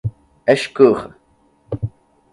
[0.53, 1.13] Ascurra